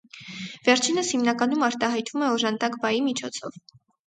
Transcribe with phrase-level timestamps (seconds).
[0.69, 3.63] Վերջինս հիմնականում արտահայտվում է օժանդակ բայի միջոցով։